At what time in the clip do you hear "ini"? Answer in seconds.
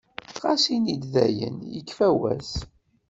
0.75-0.95